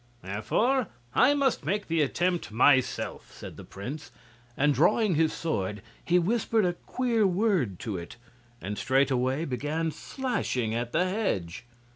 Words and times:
"Therefore 0.23 0.87
I 1.13 1.35
must 1.35 1.63
make 1.63 1.87
the 1.87 2.01
attempt 2.01 2.51
myself," 2.51 3.31
said 3.31 3.55
the 3.55 3.63
prince, 3.63 4.09
and 4.57 4.73
drawing 4.73 5.13
his 5.13 5.31
sword 5.31 5.83
he 6.03 6.17
whispered 6.17 6.65
a 6.65 6.73
queer 6.73 7.27
word 7.27 7.77
to 7.81 7.97
it, 7.97 8.15
and 8.59 8.79
straightway 8.79 9.45
began 9.45 9.91
slashing 9.91 10.73
at 10.73 10.91
the 10.91 11.07
hedge. 11.07 11.65